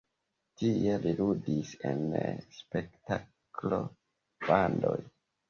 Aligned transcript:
Tie 0.61 0.95
li 1.03 1.11
ludis 1.19 1.73
en 1.89 2.01
spektaklo-bandoj. 2.61 4.97